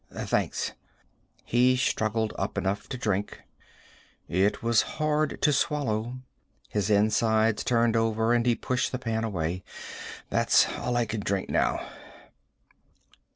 [0.11, 0.73] "Thanks."
[1.45, 3.41] He struggled up enough to drink.
[4.27, 6.21] It was hard to swallow.
[6.69, 9.63] His insides turned over and he pushed the pan away.
[10.31, 11.81] "That's all I can drink now."